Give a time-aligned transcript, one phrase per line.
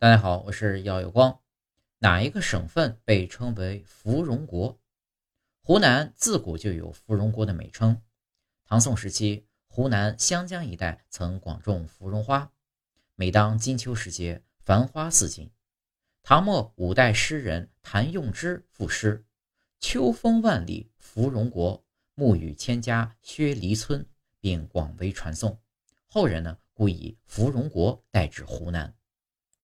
[0.00, 1.42] 大家好，我是耀有光。
[1.98, 4.80] 哪一个省份被称为芙蓉国？
[5.60, 8.00] 湖南自古就有芙蓉国的美称。
[8.64, 12.50] 唐宋时期，湖南湘江一带曾广种芙蓉花，
[13.14, 15.50] 每当金秋时节，繁花似锦。
[16.22, 19.22] 唐末五代诗人谭用之赋诗
[19.80, 24.02] ：“秋风万里芙蓉国，暮雨千家薛梨村。”
[24.40, 25.60] 并广为传颂，
[26.06, 28.94] 后人呢故以“芙蓉国”代指湖南。